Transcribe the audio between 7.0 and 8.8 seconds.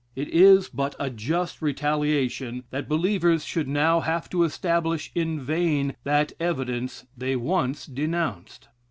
they once denounced.